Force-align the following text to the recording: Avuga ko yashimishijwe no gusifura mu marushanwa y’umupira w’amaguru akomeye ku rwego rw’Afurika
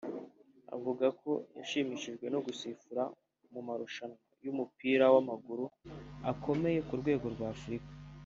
Avuga 0.75 1.05
ko 1.21 1.31
yashimishijwe 1.57 2.25
no 2.33 2.39
gusifura 2.45 3.03
mu 3.51 3.61
marushanwa 3.67 4.19
y’umupira 4.45 5.05
w’amaguru 5.13 5.65
akomeye 6.31 6.79
ku 6.87 6.93
rwego 7.01 7.25
rw’Afurika 7.35 7.91